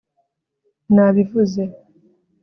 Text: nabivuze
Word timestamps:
nabivuze 0.93 1.63